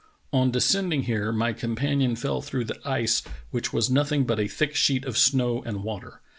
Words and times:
On 0.33 0.49
descending 0.49 1.03
here 1.03 1.31
my 1.31 1.53
companion 1.53 2.15
fell 2.15 2.41
through 2.41 2.65
the 2.65 2.81
ice 2.83 3.21
which 3.51 3.71
was 3.71 3.91
nothing 3.91 4.23
but 4.25 4.39
a 4.39 4.47
thick 4.47 4.73
sheet 4.73 5.05
of 5.05 5.15
snow 5.15 5.61
and 5.63 5.83
water. 5.83 6.21